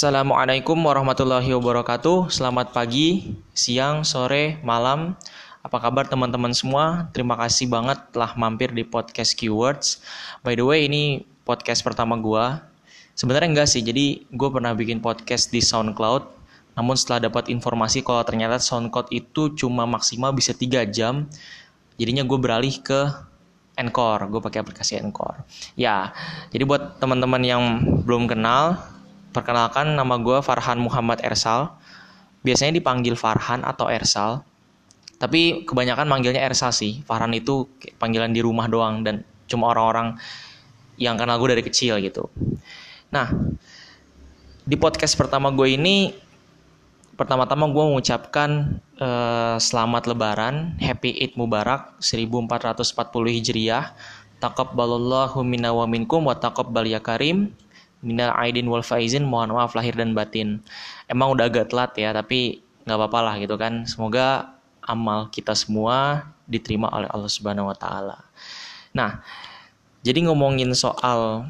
[0.00, 2.32] Assalamualaikum warahmatullahi wabarakatuh.
[2.32, 5.12] Selamat pagi, siang, sore, malam.
[5.60, 7.12] Apa kabar teman-teman semua?
[7.12, 10.00] Terima kasih banget telah mampir di podcast Keywords.
[10.40, 12.44] By the way, ini podcast pertama gue.
[13.12, 16.32] Sebenarnya enggak sih, jadi gue pernah bikin podcast di SoundCloud.
[16.80, 21.28] Namun setelah dapat informasi kalau ternyata SoundCloud itu cuma maksimal bisa 3 jam,
[22.00, 23.04] jadinya gue beralih ke
[23.76, 24.32] Encore.
[24.32, 25.44] Gue pakai aplikasi Encore.
[25.76, 26.16] Ya,
[26.56, 27.62] jadi buat teman-teman yang
[28.08, 28.80] belum kenal,
[29.30, 31.70] Perkenalkan nama gue Farhan Muhammad Ersal.
[32.42, 34.42] Biasanya dipanggil Farhan atau Ersal.
[35.20, 37.06] Tapi kebanyakan manggilnya Ersal sih.
[37.06, 37.70] Farhan itu
[38.00, 40.18] panggilan di rumah doang dan cuma orang-orang
[40.98, 42.26] yang kenal gue dari kecil gitu.
[43.14, 43.30] Nah,
[44.66, 46.10] di podcast pertama gue ini
[47.14, 53.92] pertama-tama gue mengucapkan uh, selamat lebaran, happy Eid Mubarak 1440 Hijriah.
[54.40, 57.52] Taqabbalallahu minna wa minkum wa taqabbal ya karim
[58.00, 60.64] minal aidin wal faizin mohon maaf lahir dan batin
[61.08, 66.26] emang udah agak telat ya tapi nggak apa-apa lah gitu kan semoga amal kita semua
[66.50, 68.18] diterima oleh Allah Subhanahu wa taala.
[68.90, 69.22] Nah,
[70.02, 71.46] jadi ngomongin soal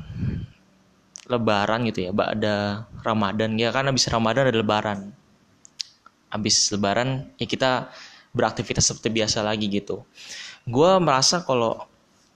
[1.25, 5.15] lebaran gitu ya, ada Ramadan ya kan habis Ramadan ada lebaran.
[6.29, 7.91] Habis lebaran ya kita
[8.37, 10.05] beraktivitas seperti biasa lagi gitu.
[10.69, 11.89] Gue merasa kalau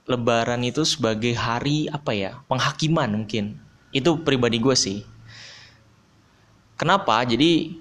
[0.09, 3.61] lebaran itu sebagai hari apa ya, penghakiman mungkin
[3.95, 5.07] itu pribadi gue sih.
[6.75, 7.23] Kenapa?
[7.23, 7.79] Jadi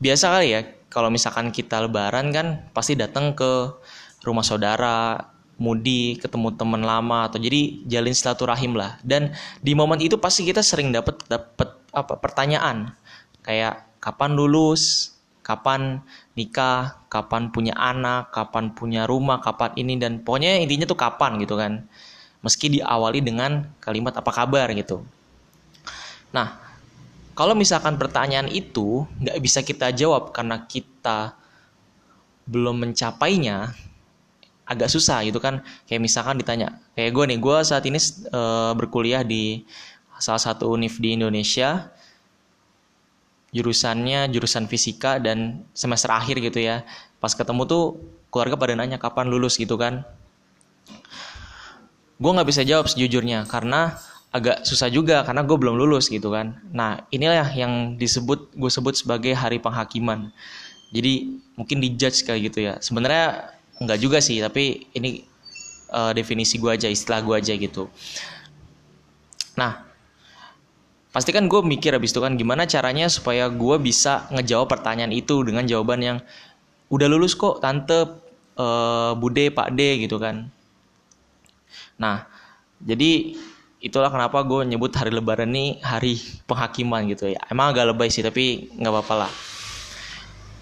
[0.00, 3.76] biasa kali ya kalau misalkan kita lebaran kan pasti datang ke
[4.24, 5.28] rumah saudara,
[5.60, 8.96] mudik, ketemu teman lama atau jadi jalin silaturahim lah.
[9.04, 12.96] Dan di momen itu pasti kita sering dapat dapat apa pertanyaan
[13.44, 15.12] kayak kapan lulus,
[15.44, 16.00] kapan
[16.32, 21.60] nikah, kapan punya anak, kapan punya rumah, kapan ini dan pokoknya intinya tuh kapan gitu
[21.60, 21.84] kan.
[22.40, 25.04] Meski diawali dengan kalimat apa kabar gitu.
[26.30, 26.58] Nah,
[27.34, 31.34] kalau misalkan pertanyaan itu nggak bisa kita jawab karena kita
[32.50, 33.74] belum mencapainya,
[34.70, 35.66] agak susah gitu kan.
[35.90, 37.98] Kayak misalkan ditanya, kayak gue nih, gue saat ini
[38.30, 38.42] e,
[38.78, 39.66] berkuliah di
[40.22, 41.90] salah satu univ di Indonesia,
[43.50, 46.86] jurusannya jurusan fisika dan semester akhir gitu ya.
[47.18, 47.84] Pas ketemu tuh
[48.30, 50.06] keluarga pada nanya kapan lulus gitu kan.
[52.20, 53.98] Gue nggak bisa jawab sejujurnya karena
[54.30, 56.54] agak susah juga karena gue belum lulus gitu kan.
[56.70, 60.30] Nah inilah yang disebut gue sebut sebagai hari penghakiman.
[60.94, 62.78] Jadi mungkin dijudge kayak gitu ya.
[62.78, 65.26] Sebenarnya nggak juga sih, tapi ini
[65.90, 67.90] uh, definisi gue aja, istilah gue aja gitu.
[69.58, 69.86] Nah
[71.10, 75.42] pasti kan gue mikir abis itu kan gimana caranya supaya gue bisa ngejawab pertanyaan itu
[75.42, 76.18] dengan jawaban yang
[76.86, 78.06] udah lulus kok tante
[78.54, 80.46] uh, bude pak d gitu kan.
[81.98, 82.30] Nah
[82.78, 83.34] jadi
[83.80, 87.40] itulah kenapa gue nyebut hari lebaran ini hari penghakiman gitu ya.
[87.48, 89.32] Emang agak lebay sih tapi nggak apa-apa lah.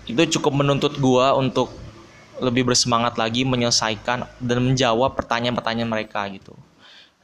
[0.06, 1.74] Itu cukup menuntut gue untuk
[2.38, 6.54] lebih bersemangat lagi menyelesaikan dan menjawab pertanyaan-pertanyaan mereka gitu.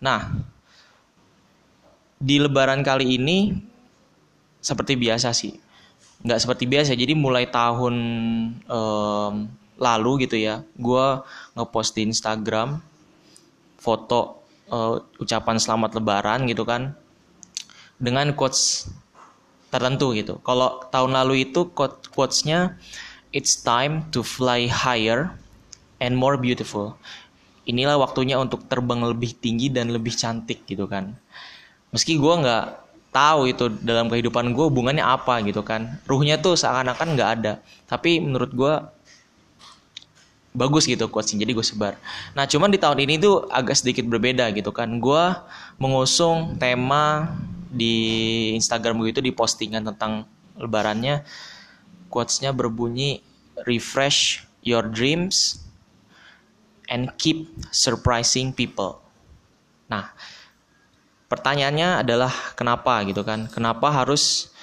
[0.02, 0.34] Nah
[2.18, 3.54] di lebaran kali ini
[4.58, 5.54] seperti biasa sih.
[6.26, 7.94] Nggak seperti biasa jadi mulai tahun
[8.66, 9.34] um,
[9.78, 11.06] lalu gitu ya gue
[11.54, 12.82] ngepost di Instagram
[13.78, 16.96] foto uh, ucapan selamat lebaran gitu kan
[17.98, 18.90] dengan quotes
[19.74, 20.38] tertentu gitu.
[20.46, 22.78] Kalau tahun lalu itu quote quotesnya
[23.34, 25.34] it's time to fly higher
[25.98, 26.94] and more beautiful.
[27.64, 31.16] Inilah waktunya untuk terbang lebih tinggi dan lebih cantik gitu kan.
[31.90, 32.64] Meski gue nggak
[33.14, 35.98] tahu itu dalam kehidupan gue hubungannya apa gitu kan.
[36.06, 37.52] Ruhnya tuh seakan-akan nggak ada.
[37.88, 38.74] Tapi menurut gue
[40.54, 41.98] bagus gitu quotesnya jadi gue sebar.
[42.38, 45.02] Nah cuman di tahun ini tuh agak sedikit berbeda gitu kan.
[45.02, 45.34] Gue
[45.82, 47.34] mengusung tema
[47.74, 51.26] di Instagram gue itu di postingan tentang lebarannya.
[52.06, 53.18] Quotesnya berbunyi
[53.66, 55.58] refresh your dreams
[56.86, 59.02] and keep surprising people.
[59.90, 60.14] Nah
[61.26, 63.50] pertanyaannya adalah kenapa gitu kan?
[63.50, 64.54] Kenapa harus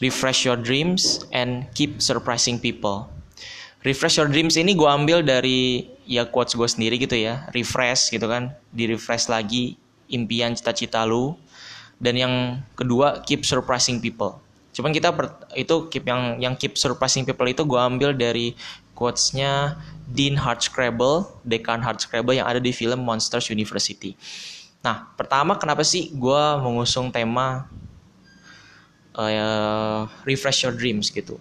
[0.00, 3.12] refresh your dreams and keep surprising people
[3.86, 7.46] refresh your dreams ini gue ambil dari ya quotes gue sendiri gitu ya.
[7.54, 8.50] Refresh gitu kan.
[8.74, 9.78] Di refresh lagi
[10.10, 11.38] impian cita-cita lu.
[12.02, 12.34] Dan yang
[12.74, 14.42] kedua keep surprising people.
[14.74, 18.58] Cuman kita per, itu keep yang yang keep surprising people itu gue ambil dari
[18.92, 24.18] quotesnya Dean Hardscrabble Dekan Hardscrabble yang ada di film Monsters University.
[24.84, 27.64] Nah pertama kenapa sih gue mengusung tema
[29.16, 31.40] uh, refresh your dreams gitu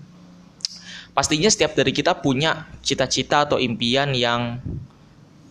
[1.15, 4.59] pastinya setiap dari kita punya cita-cita atau impian yang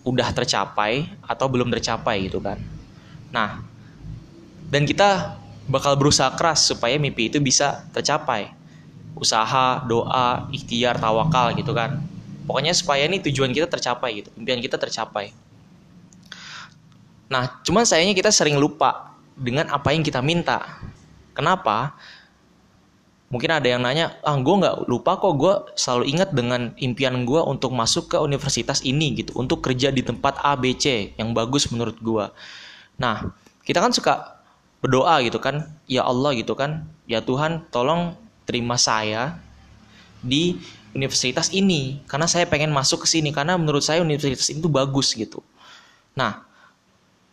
[0.04, 2.60] udah tercapai atau belum tercapai gitu kan.
[3.32, 3.64] Nah,
[4.68, 8.52] dan kita bakal berusaha keras supaya mimpi itu bisa tercapai.
[9.16, 12.04] Usaha doa ikhtiar tawakal gitu kan.
[12.44, 15.32] Pokoknya supaya ini tujuan kita tercapai gitu impian kita tercapai.
[17.32, 20.60] Nah cuman sayangnya kita sering lupa dengan apa yang kita minta.
[21.32, 21.96] Kenapa
[23.34, 27.42] mungkin ada yang nanya ah gue nggak lupa kok gue selalu ingat dengan impian gue
[27.42, 29.34] untuk masuk ke universitas ini gitu.
[29.34, 32.30] Untuk kerja di tempat A B C yang bagus menurut gue
[32.94, 33.34] nah
[33.66, 34.38] kita kan suka
[34.78, 38.14] berdoa gitu kan ya Allah gitu kan ya Tuhan tolong
[38.46, 39.42] terima saya
[40.22, 40.62] di
[40.94, 45.42] universitas ini karena saya pengen masuk ke sini karena menurut saya universitas itu bagus gitu.
[46.14, 46.46] Nah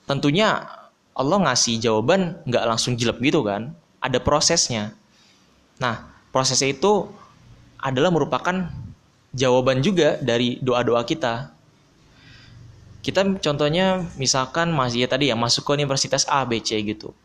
[0.10, 0.66] tentunya
[1.14, 4.98] Allah ngasih jawaban nggak langsung jelek gitu kan ada prosesnya
[5.82, 7.10] nah prosesnya itu
[7.82, 8.70] adalah merupakan
[9.34, 11.50] jawaban juga dari doa-doa kita.
[13.02, 17.18] Kita contohnya misalkan masih ya tadi ya masuk ke universitas A B C gitu.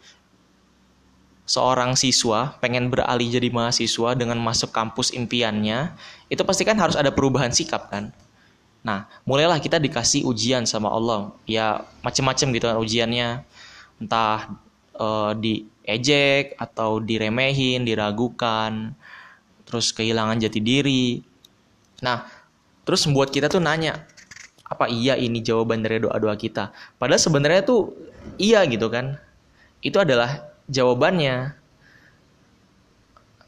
[1.44, 5.93] Seorang siswa pengen beralih jadi mahasiswa dengan masuk kampus impiannya
[6.32, 8.08] itu pasti kan harus ada perubahan sikap kan.
[8.81, 11.37] Nah mulailah kita dikasih ujian sama Allah.
[11.44, 13.44] Ya macem-macem gitu kan ujiannya.
[14.00, 14.56] Entah
[14.96, 18.96] uh, diejek atau diremehin diragukan
[19.66, 21.20] terus kehilangan jati diri.
[22.02, 22.26] Nah
[22.87, 24.06] terus membuat kita tuh nanya
[24.66, 26.75] apa iya ini jawaban dari doa-doa kita?
[26.98, 27.94] Padahal sebenarnya tuh
[28.40, 29.20] iya gitu kan.
[29.84, 31.54] Itu adalah jawabannya.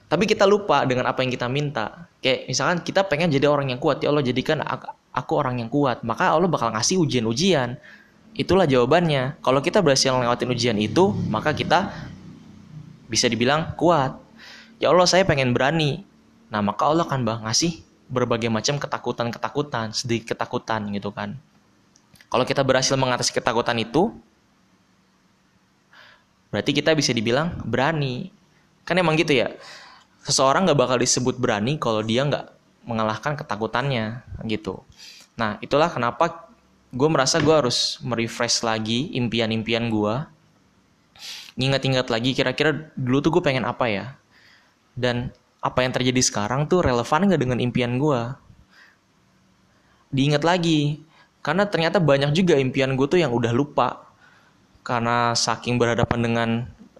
[0.09, 2.09] Tapi kita lupa dengan apa yang kita minta.
[2.23, 4.63] Kayak misalkan kita pengen jadi orang yang kuat ya Allah jadikan
[5.19, 7.75] aku orang yang kuat maka Allah bakal ngasih ujian-ujian
[8.35, 11.93] itulah jawabannya kalau kita berhasil ngelewatin ujian itu maka kita
[13.09, 14.17] bisa dibilang kuat
[14.83, 16.05] ya Allah saya pengen berani
[16.49, 21.37] nah maka Allah akan bah ngasih berbagai macam ketakutan-ketakutan, sedikit ketakutan gitu kan.
[22.29, 24.13] Kalau kita berhasil mengatasi ketakutan itu,
[26.49, 28.33] berarti kita bisa dibilang berani.
[28.85, 29.53] Kan emang gitu ya.
[30.25, 32.53] Seseorang nggak bakal disebut berani kalau dia nggak
[32.89, 34.81] mengalahkan ketakutannya gitu.
[35.37, 36.48] Nah itulah kenapa
[36.95, 40.15] gue merasa gue harus merefresh lagi impian-impian gue.
[41.59, 44.07] Ingat-ingat lagi kira-kira dulu tuh gue pengen apa ya.
[44.95, 48.21] Dan apa yang terjadi sekarang tuh relevan gak dengan impian gue
[50.09, 51.03] diingat lagi
[51.45, 54.09] karena ternyata banyak juga impian gue tuh yang udah lupa
[54.87, 56.49] karena saking berhadapan dengan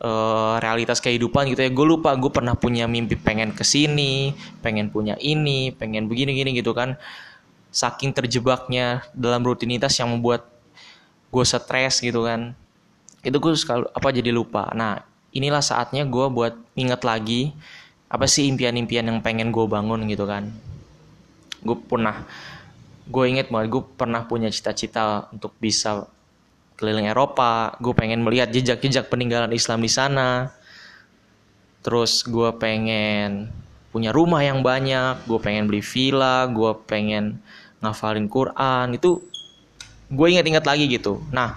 [0.05, 4.93] uh, realitas kehidupan gitu ya gue lupa gue pernah punya mimpi pengen ke sini pengen
[4.93, 7.01] punya ini pengen begini gini gitu kan
[7.69, 10.49] saking terjebaknya dalam rutinitas yang membuat
[11.29, 12.57] gue stres gitu kan.
[13.21, 14.73] Itu gue sekali apa jadi lupa.
[14.73, 15.05] Nah
[15.35, 17.53] inilah saatnya gue buat inget lagi
[18.09, 20.49] apa sih impian-impian yang pengen gue bangun gitu kan.
[21.61, 22.25] Gue pernah
[23.09, 26.09] gue inget banget gue pernah punya cita-cita untuk bisa
[26.81, 27.77] keliling Eropa.
[27.81, 30.57] Gue pengen melihat jejak-jejak peninggalan Islam di sana.
[31.85, 33.53] Terus gue pengen
[33.89, 37.41] punya rumah yang banyak gue pengen beli villa gue pengen
[37.79, 39.23] ngafalin Quran itu
[40.09, 41.21] gue inget-inget lagi gitu.
[41.31, 41.55] Nah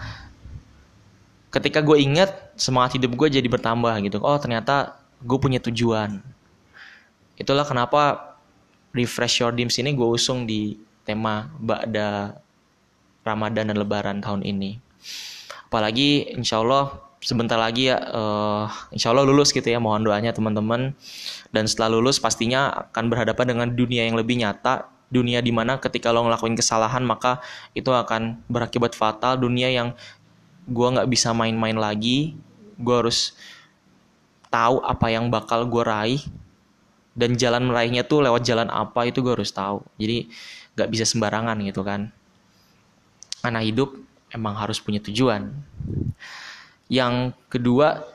[1.52, 4.24] ketika gue inget semangat hidup gue jadi bertambah gitu.
[4.24, 6.24] Oh ternyata gue punya tujuan.
[7.36, 8.34] Itulah kenapa
[8.92, 10.76] Refresh Your Dreams ini gue usung di
[11.08, 12.38] tema Ba'da
[13.24, 14.78] Ramadan dan Lebaran tahun ini.
[15.72, 20.92] Apalagi insya Allah sebentar lagi ya uh, insya Allah lulus gitu ya mohon doanya teman-teman.
[21.52, 26.10] Dan setelah lulus pastinya akan berhadapan dengan dunia yang lebih nyata dunia di mana ketika
[26.10, 27.44] lo ngelakuin kesalahan maka
[27.76, 29.36] itu akan berakibat fatal.
[29.36, 29.94] Dunia yang
[30.66, 32.40] gue nggak bisa main-main lagi
[32.80, 33.36] gue harus
[34.48, 36.24] tahu apa yang bakal gue raih.
[37.12, 39.84] Dan jalan meraihnya tuh lewat jalan apa itu gue harus tahu.
[40.00, 40.32] Jadi
[40.80, 42.08] nggak bisa sembarangan gitu kan.
[43.44, 44.00] Anak hidup
[44.32, 45.52] emang harus punya tujuan.
[46.88, 48.08] Yang kedua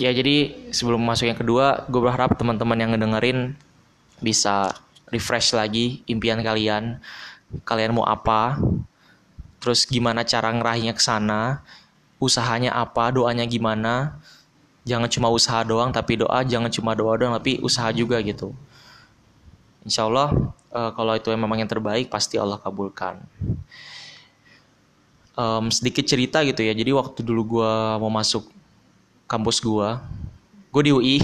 [0.00, 3.52] ya jadi sebelum masuk yang kedua gue berharap teman-teman yang ngedengerin
[4.24, 4.72] bisa
[5.10, 6.98] refresh lagi impian kalian.
[7.66, 8.58] Kalian mau apa?
[9.60, 11.60] Terus gimana cara ngerahinya ke sana?
[12.22, 13.12] Usahanya apa?
[13.12, 14.16] Doanya gimana?
[14.88, 18.56] Jangan cuma usaha doang tapi doa jangan cuma doa doang tapi usaha juga gitu.
[19.84, 20.32] Insya Allah
[20.72, 23.20] uh, kalau itu memang yang terbaik pasti Allah kabulkan.
[25.36, 26.72] Um, sedikit cerita gitu ya.
[26.72, 28.48] Jadi waktu dulu gue mau masuk
[29.30, 29.88] kampus gue
[30.74, 31.16] gue di UI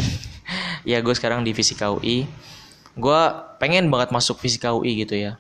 [0.91, 2.23] ya gue sekarang di fisika UI
[2.97, 3.21] gue
[3.61, 5.37] pengen banget masuk fisika UI gitu ya.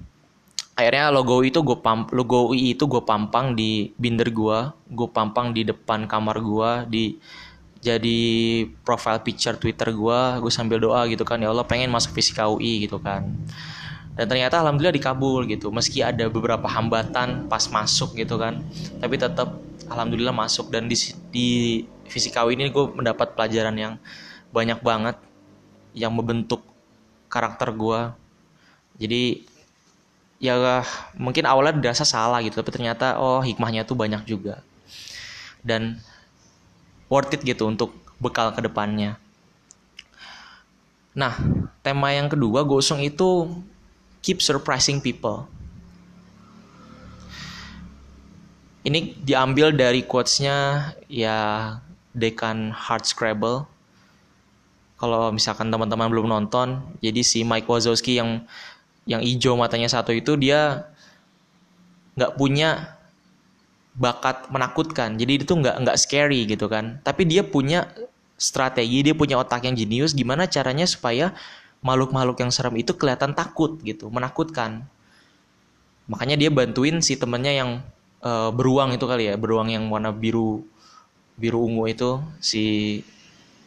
[0.77, 4.59] Akhirnya logo itu gue pam logo UI itu gue pampang di binder gue
[4.93, 7.05] gue pampang di depan kamar gue di
[7.81, 8.21] jadi
[8.85, 12.85] profile picture Twitter gue gue sambil doa gitu kan ya Allah pengen masuk fisika UI
[12.85, 13.25] gitu kan.
[14.17, 18.61] Dan ternyata alhamdulillah dikabul gitu meski ada beberapa hambatan pas masuk gitu kan
[19.01, 19.57] tapi tetap
[19.89, 20.69] alhamdulillah masuk.
[20.69, 20.97] Dan di,
[21.33, 21.49] di
[22.05, 23.95] fisikawi ini gue mendapat pelajaran yang
[24.53, 25.17] banyak banget
[25.97, 26.76] yang membentuk
[27.29, 28.01] karakter gue
[28.97, 29.45] jadi
[30.37, 30.85] ya
[31.17, 34.61] mungkin awalnya dirasa salah gitu tapi ternyata oh hikmahnya tuh banyak juga.
[35.65, 36.01] Dan
[37.11, 39.21] worth it gitu untuk bekal ke depannya.
[41.17, 41.37] Nah
[41.81, 43.49] tema yang kedua gue usung itu
[44.21, 45.49] keep surprising people.
[48.87, 51.39] Ini diambil dari quotesnya ya
[52.15, 53.67] Dekan Hard Scrabble
[54.97, 58.45] kalau misalkan teman-teman belum nonton jadi si Mike Wazowski yang
[59.07, 60.91] yang hijau matanya satu itu dia
[62.17, 62.97] nggak punya
[63.97, 65.17] bakat menakutkan.
[65.17, 67.01] Jadi itu nggak nggak scary gitu kan.
[67.01, 67.89] Tapi dia punya
[68.37, 71.33] strategi dia punya otak yang jenius gimana caranya supaya
[71.81, 74.85] makhluk-makhluk yang serem itu kelihatan takut gitu menakutkan.
[76.07, 77.71] Makanya dia bantuin si temennya yang
[78.21, 80.63] uh, beruang itu kali ya beruang yang warna biru
[81.37, 82.65] biru ungu itu si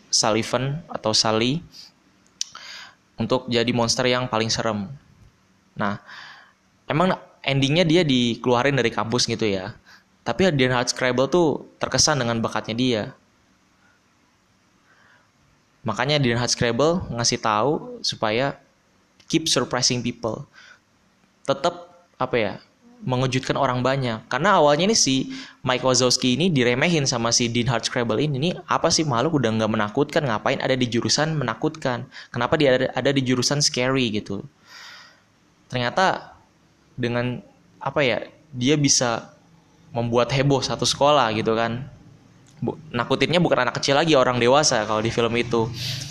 [0.10, 1.62] Sullivan atau Sally
[3.16, 4.90] untuk jadi monster yang paling serem
[5.80, 5.96] Nah,
[6.92, 9.72] emang endingnya dia dikeluarin dari kampus gitu ya.
[10.28, 13.04] Tapi Dan Hardscrabble tuh terkesan dengan bakatnya dia.
[15.88, 18.60] Makanya Dan Hardscrabble ngasih tahu supaya
[19.32, 20.44] keep surprising people.
[21.48, 21.88] Tetap
[22.20, 22.54] apa ya?
[23.04, 24.20] Mengejutkan orang banyak.
[24.28, 25.32] Karena awalnya ini si
[25.64, 28.36] Mike Wazowski ini diremehin sama si Dean Hardscrabble ini.
[28.40, 32.08] Ini apa sih makhluk udah nggak menakutkan ngapain ada di jurusan menakutkan?
[32.32, 34.44] Kenapa dia ada, ada di jurusan scary gitu?
[35.72, 36.36] Ternyata
[37.00, 37.40] dengan
[37.80, 39.32] apa ya dia bisa
[39.96, 41.88] membuat heboh satu sekolah gitu kan
[42.92, 45.68] nakutinnya bukan anak kecil lagi orang dewasa kalau di film itu.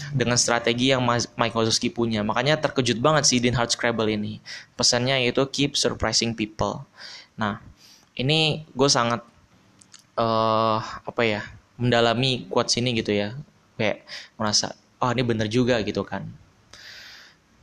[0.08, 2.24] Dengan strategi yang Mike Wazowski punya.
[2.24, 4.40] Makanya terkejut banget si Dean Hardscrabble ini.
[4.72, 6.88] Pesannya yaitu keep surprising people.
[7.36, 7.60] Nah
[8.16, 9.20] ini gue sangat
[10.16, 11.44] uh, apa ya
[11.76, 13.36] mendalami quotes ini gitu ya.
[13.76, 14.08] Kayak
[14.40, 14.72] merasa
[15.04, 16.24] oh ini bener juga gitu kan.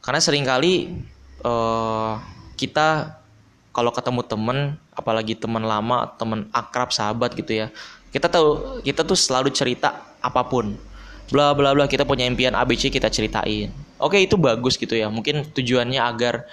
[0.06, 0.94] Karena sering kali
[1.42, 2.22] uh,
[2.62, 3.18] kita
[3.74, 4.58] kalau ketemu temen
[4.96, 7.68] apalagi teman lama teman akrab sahabat gitu ya
[8.16, 10.72] kita tahu kita tuh selalu cerita apa pun.
[11.28, 13.76] Bla bla bla kita punya impian ABC kita ceritain.
[14.00, 15.12] Oke itu bagus gitu ya.
[15.12, 16.48] Mungkin tujuannya agar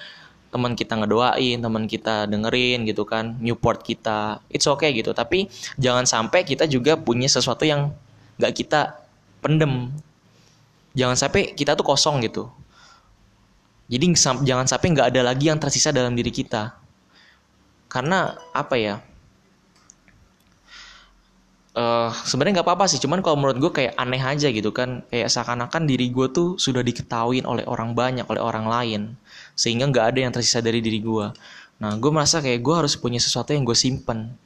[0.50, 4.42] teman kita ngedoain teman kita dengerin gitu kan Newport kita.
[4.50, 5.14] It's okay gitu.
[5.14, 5.46] Tapi
[5.78, 7.94] jangan sampai kita juga punya sesuatu yang
[8.42, 8.98] nggak kita
[9.38, 9.94] pendem.
[10.98, 12.50] Jangan sampai kita tuh kosong gitu.
[13.86, 16.74] Jadi jangan sampai nggak ada lagi yang tersisa dalam diri kita.
[17.86, 18.98] Karena apa ya?
[21.72, 25.32] Uh, sebenarnya nggak apa-apa sih, cuman kalau menurut gue kayak aneh aja gitu kan, kayak
[25.32, 29.00] seakan-akan diri gue tuh sudah diketahui oleh orang banyak, oleh orang lain,
[29.56, 31.32] sehingga nggak ada yang tersisa dari diri gue.
[31.80, 34.36] Nah, gue merasa kayak gue harus punya sesuatu yang gue simpen,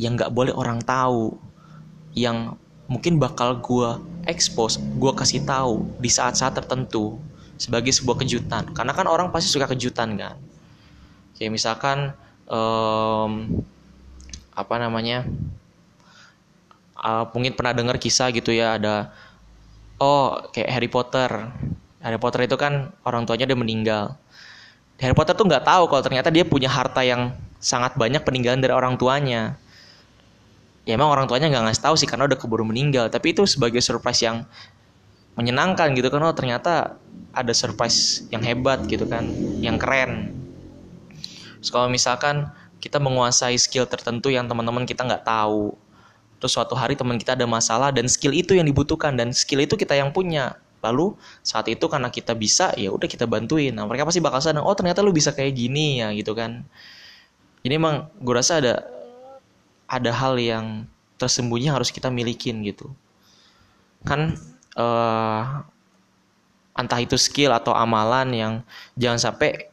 [0.00, 1.36] yang nggak boleh orang tahu,
[2.16, 2.56] yang
[2.88, 7.20] mungkin bakal gue expose, gue kasih tahu di saat-saat tertentu
[7.60, 8.72] sebagai sebuah kejutan.
[8.72, 10.40] Karena kan orang pasti suka kejutan kan?
[11.36, 12.16] Kayak misalkan
[12.48, 13.60] um,
[14.56, 15.28] apa namanya
[16.98, 19.14] uh, mungkin pernah dengar kisah gitu ya ada
[20.02, 21.30] oh kayak Harry Potter.
[21.98, 24.04] Harry Potter itu kan orang tuanya udah meninggal.
[24.98, 28.74] Harry Potter tuh nggak tahu kalau ternyata dia punya harta yang sangat banyak peninggalan dari
[28.74, 29.58] orang tuanya.
[30.86, 33.10] Ya emang orang tuanya nggak ngasih tahu sih karena udah keburu meninggal.
[33.10, 34.46] Tapi itu sebagai surprise yang
[35.38, 36.98] menyenangkan gitu kan oh ternyata
[37.30, 39.26] ada surprise yang hebat gitu kan
[39.62, 40.34] yang keren.
[41.58, 45.74] Terus kalau misalkan kita menguasai skill tertentu yang teman-teman kita nggak tahu
[46.38, 49.74] terus suatu hari teman kita ada masalah dan skill itu yang dibutuhkan dan skill itu
[49.74, 50.58] kita yang punya.
[50.78, 53.74] Lalu saat itu karena kita bisa ya udah kita bantuin.
[53.74, 56.62] Nah mereka pasti bakal sadar oh ternyata lu bisa kayak gini ya gitu kan.
[57.66, 58.86] Ini emang gue rasa ada
[59.90, 60.86] ada hal yang
[61.18, 62.94] tersembunyi harus kita milikin gitu.
[64.06, 64.38] Kan
[64.78, 65.66] uh,
[66.78, 68.52] entah itu skill atau amalan yang
[68.94, 69.66] jangan sampai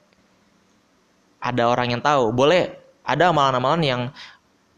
[1.38, 2.34] ada orang yang tahu.
[2.34, 4.01] Boleh ada amalan-amalan yang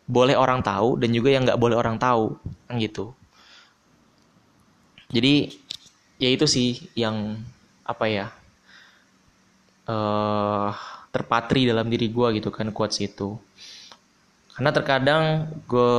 [0.07, 2.39] boleh orang tahu dan juga yang nggak boleh orang tahu,
[2.79, 3.13] gitu.
[5.11, 5.55] Jadi
[6.17, 7.39] ya itu sih yang
[7.87, 8.25] apa ya
[9.87, 10.71] uh,
[11.13, 13.35] terpatri dalam diri gue gitu kan quotes itu.
[14.57, 15.23] Karena terkadang
[15.69, 15.93] gue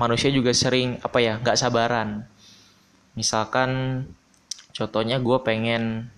[0.00, 2.24] manusia juga sering apa ya nggak sabaran
[3.14, 4.02] misalkan
[4.74, 6.10] contohnya gue pengen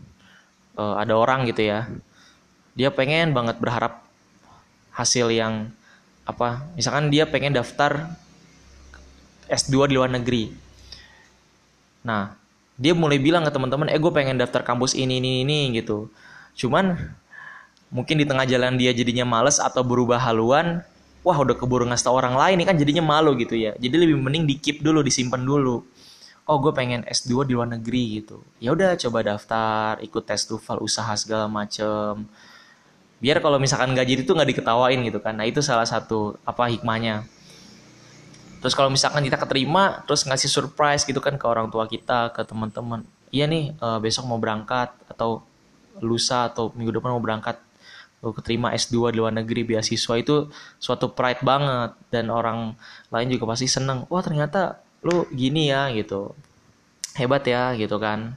[0.80, 1.88] uh, ada orang gitu ya
[2.76, 4.04] dia pengen banget berharap
[4.96, 5.68] hasil yang
[6.26, 8.10] apa misalkan dia pengen daftar
[9.46, 10.50] S2 di luar negeri.
[12.02, 12.34] Nah
[12.76, 16.10] dia mulai bilang ke teman-teman eh gue pengen daftar kampus ini ini ini gitu.
[16.58, 16.98] Cuman
[17.94, 20.82] mungkin di tengah jalan dia jadinya males atau berubah haluan
[21.22, 23.78] wah udah keburu ngasih tau orang lain nih kan jadinya malu gitu ya.
[23.78, 25.86] Jadi lebih mending di keep dulu disimpan dulu.
[26.46, 28.42] Oh gue pengen S2 di luar negeri gitu.
[28.62, 32.26] Ya udah coba daftar ikut tes TOEFL usaha segala macem
[33.16, 35.36] biar kalau misalkan gaji itu nggak diketawain gitu kan.
[35.36, 37.24] Nah itu salah satu apa hikmahnya.
[38.60, 42.44] Terus kalau misalkan kita keterima terus ngasih surprise gitu kan ke orang tua kita ke
[42.44, 43.04] teman-teman.
[43.32, 45.44] Iya nih uh, besok mau berangkat atau
[46.00, 47.56] lusa atau minggu depan mau berangkat.
[48.24, 50.14] Lu keterima S2 di luar negeri beasiswa.
[50.16, 51.96] Itu suatu pride banget.
[52.12, 52.76] Dan orang
[53.12, 54.04] lain juga pasti seneng.
[54.08, 56.32] Wah ternyata lu gini ya gitu.
[57.16, 58.36] Hebat ya gitu kan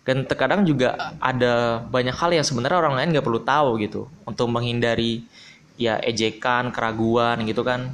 [0.00, 4.08] dan terkadang juga ada banyak hal yang sebenarnya orang lain nggak perlu tahu gitu.
[4.24, 5.28] Untuk menghindari
[5.76, 7.92] ya ejekan keraguan gitu kan.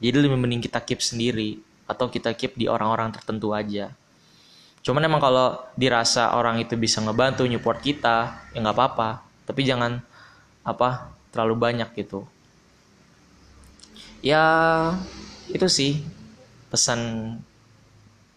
[0.00, 3.92] Jadi lebih mending kita keep sendiri atau kita keep di orang-orang tertentu aja.
[4.80, 8.16] Cuman emang kalau dirasa orang itu bisa ngebantu nyupport kita
[8.52, 9.24] ya nggak apa-apa.
[9.48, 10.00] Tapi jangan
[10.60, 12.28] apa terlalu banyak gitu.
[14.20, 14.44] Ya
[15.48, 16.04] itu sih
[16.68, 17.00] pesan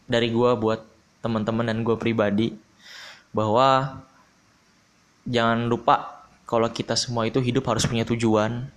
[0.08, 0.84] dari gue buat
[1.20, 2.63] teman-teman dan gue pribadi
[3.34, 4.00] bahwa
[5.26, 8.70] jangan lupa kalau kita semua itu hidup harus punya tujuan.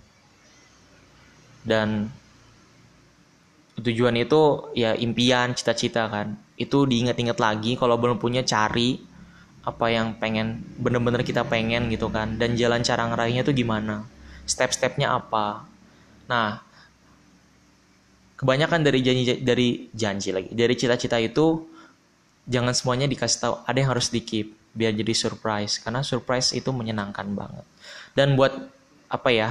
[1.67, 2.09] Dan
[3.77, 6.35] tujuan itu ya impian cita-cita kan.
[6.57, 8.97] Itu diingat-ingat lagi kalau belum punya cari
[9.61, 12.41] apa yang pengen bener-bener kita pengen gitu kan.
[12.41, 14.09] Dan jalan cara ngeraihnya tuh gimana?
[14.49, 15.67] Step-stepnya apa?
[16.25, 16.65] Nah
[18.37, 21.65] kebanyakan dari janji dari janji lagi dari cita-cita itu
[22.47, 23.53] jangan semuanya dikasih tahu.
[23.67, 27.65] Ada yang harus di keep biar jadi surprise karena surprise itu menyenangkan banget.
[28.15, 28.55] Dan buat
[29.07, 29.49] apa ya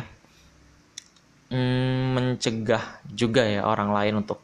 [1.53, 4.41] mm, mencegah juga ya orang lain untuk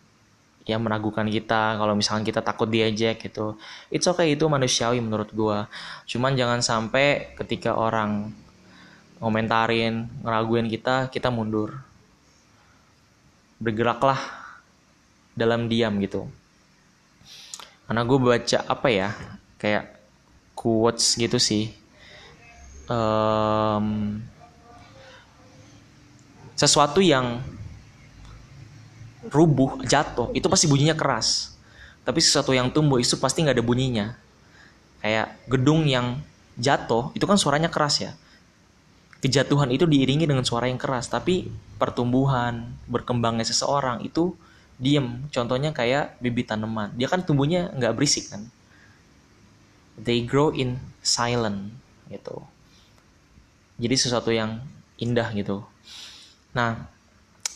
[0.68, 1.80] ya meragukan kita.
[1.80, 3.56] Kalau misalkan kita takut diejek gitu
[3.88, 5.66] it's okay itu manusiawi menurut gua.
[6.04, 8.30] Cuman jangan sampai ketika orang
[9.18, 11.80] ngomentarin ngeraguin kita kita mundur.
[13.62, 14.18] Bergeraklah
[15.38, 16.41] dalam diam gitu
[17.92, 19.12] karena gue baca apa ya
[19.60, 20.00] kayak
[20.56, 21.76] quotes gitu sih.
[22.88, 24.16] Um,
[26.56, 27.44] sesuatu yang
[29.28, 31.52] rubuh jatuh itu pasti bunyinya keras.
[32.00, 34.16] Tapi sesuatu yang tumbuh itu pasti nggak ada bunyinya.
[35.04, 36.24] Kayak gedung yang
[36.56, 38.16] jatuh itu kan suaranya keras ya.
[39.20, 44.32] Kejatuhan itu diiringi dengan suara yang keras tapi pertumbuhan berkembangnya seseorang itu
[44.82, 45.30] diem.
[45.30, 46.90] Contohnya kayak bibit tanaman.
[46.98, 48.42] Dia kan tumbuhnya nggak berisik kan.
[49.94, 51.70] They grow in silent
[52.10, 52.42] gitu.
[53.78, 54.58] Jadi sesuatu yang
[54.98, 55.62] indah gitu.
[56.50, 56.90] Nah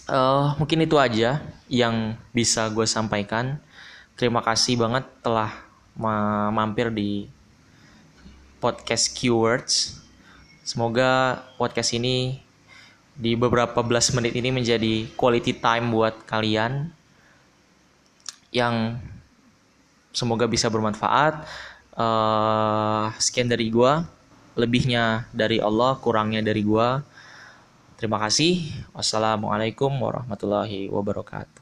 [0.06, 3.58] uh, mungkin itu aja yang bisa gue sampaikan.
[4.14, 5.52] Terima kasih banget telah
[6.54, 7.26] mampir di
[8.62, 9.98] podcast keywords.
[10.62, 12.40] Semoga podcast ini
[13.16, 16.92] di beberapa belas menit ini menjadi quality time buat kalian
[18.56, 18.96] yang
[20.16, 21.44] semoga bisa bermanfaat
[21.92, 23.92] uh, sekian dari gue
[24.56, 26.88] lebihnya dari Allah kurangnya dari gue
[27.96, 28.60] Terima kasih.
[28.92, 31.55] Wassalamualaikum warahmatullahi wabarakatuh.